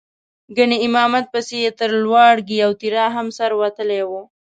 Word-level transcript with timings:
ګنې 0.57 0.77
امامت 0.85 1.25
پسې 1.33 1.57
یې 1.63 1.71
تر 1.79 1.89
لواړګي 2.03 2.57
او 2.65 2.71
تیرا 2.81 3.05
هم 3.15 3.27
سر 3.37 3.51
وتلی 3.61 4.01
و. 4.09 4.11